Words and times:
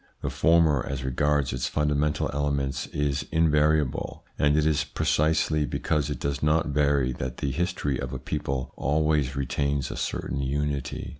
The 0.23 0.31
former, 0.31 0.83
as 0.83 1.03
regards 1.03 1.53
its 1.53 1.67
fundamental 1.67 2.27
elements, 2.33 2.87
is 2.87 3.23
invariable, 3.31 4.25
and 4.35 4.57
it 4.57 4.65
is 4.65 4.83
pre 4.83 5.05
cisely 5.05 5.63
because 5.67 6.09
it 6.09 6.19
does 6.19 6.41
not 6.41 6.69
vary 6.69 7.11
that 7.11 7.37
the 7.37 7.51
history 7.51 7.99
of 7.99 8.11
a 8.11 8.17
people 8.17 8.73
always 8.77 9.35
retains 9.35 9.91
a 9.91 9.95
certain 9.95 10.41
unity. 10.41 11.09